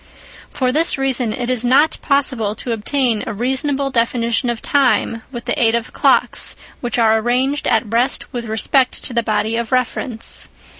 For 0.49 0.71
this 0.71 0.97
reason 0.97 1.31
it 1.31 1.47
is 1.47 1.63
not 1.63 1.99
possible 2.01 2.55
to 2.55 2.71
obtain 2.71 3.23
a 3.27 3.35
reasonable 3.35 3.91
definition 3.91 4.49
of 4.49 4.59
time 4.59 5.21
with 5.31 5.45
the 5.45 5.61
aid 5.63 5.75
of 5.75 5.93
clocks 5.93 6.55
which 6.79 6.97
are 6.97 7.19
arranged 7.19 7.67
at 7.67 7.85
rest 7.85 8.25
with 8.33 8.45
respect 8.45 9.03
to 9.03 9.13
the 9.13 9.21
body 9.21 9.55
of 9.57 9.71
reference. 9.71 10.49